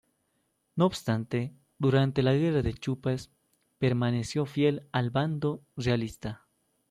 No 0.75 0.87
obstante, 0.87 1.53
durante 1.77 2.23
la 2.23 2.33
Guerra 2.33 2.63
de 2.63 2.73
Chupas, 2.73 3.29
permaneció 3.77 4.47
fiel 4.47 4.89
al 4.91 5.11
bando 5.11 5.63
realista. 5.75 6.47